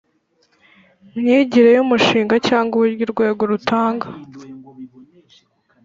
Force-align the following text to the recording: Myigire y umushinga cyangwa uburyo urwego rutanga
Myigire 1.17 1.69
y 1.73 1.81
umushinga 1.85 2.35
cyangwa 2.47 2.73
uburyo 2.75 3.03
urwego 3.05 3.41
rutanga 3.51 4.07